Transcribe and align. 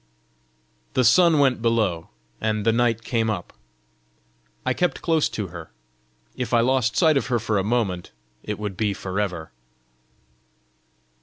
The 0.93 1.03
sun 1.03 1.37
went 1.37 1.61
below, 1.61 2.09
and 2.41 2.65
the 2.65 2.71
night 2.71 3.03
came 3.03 3.29
up. 3.29 3.53
I 4.65 4.73
kept 4.73 5.03
close 5.03 5.29
to 5.29 5.49
her: 5.49 5.69
if 6.35 6.55
I 6.55 6.59
lost 6.61 6.97
sight 6.97 7.17
of 7.17 7.27
her 7.27 7.37
for 7.37 7.59
a 7.59 7.63
moment, 7.63 8.09
it 8.41 8.57
would 8.57 8.75
be 8.75 8.95
for 8.95 9.19
ever! 9.19 9.51